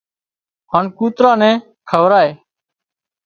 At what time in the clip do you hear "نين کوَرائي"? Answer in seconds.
1.41-2.31